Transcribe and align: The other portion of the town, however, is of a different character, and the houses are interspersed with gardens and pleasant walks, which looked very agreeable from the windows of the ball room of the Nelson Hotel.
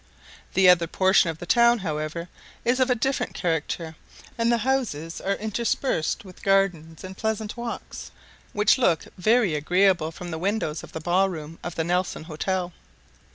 The 0.55 0.67
other 0.67 0.87
portion 0.87 1.29
of 1.29 1.37
the 1.37 1.45
town, 1.45 1.77
however, 1.85 2.27
is 2.65 2.79
of 2.79 2.89
a 2.89 2.95
different 2.95 3.35
character, 3.35 3.95
and 4.35 4.51
the 4.51 4.57
houses 4.65 5.21
are 5.21 5.35
interspersed 5.35 6.25
with 6.25 6.41
gardens 6.41 7.03
and 7.03 7.15
pleasant 7.15 7.55
walks, 7.55 8.09
which 8.51 8.79
looked 8.79 9.09
very 9.19 9.53
agreeable 9.53 10.11
from 10.11 10.31
the 10.31 10.39
windows 10.39 10.81
of 10.81 10.93
the 10.93 11.01
ball 11.01 11.29
room 11.29 11.59
of 11.63 11.75
the 11.75 11.83
Nelson 11.83 12.23
Hotel. 12.23 12.73